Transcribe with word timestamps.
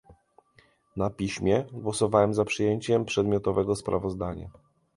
na 0.95 1.09
piśmie- 1.09 1.65
Głosowałam 1.83 2.33
za 2.33 2.45
przyjęciem 2.45 3.05
przedmiotowego 3.05 3.75
sprawozdania 3.75 4.49